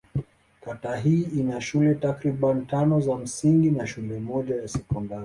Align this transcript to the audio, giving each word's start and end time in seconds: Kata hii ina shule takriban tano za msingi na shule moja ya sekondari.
Kata 0.61 0.95
hii 0.97 1.21
ina 1.21 1.61
shule 1.61 1.95
takriban 1.95 2.67
tano 2.67 2.99
za 3.01 3.15
msingi 3.15 3.71
na 3.71 3.87
shule 3.87 4.19
moja 4.19 4.55
ya 4.55 4.67
sekondari. 4.67 5.19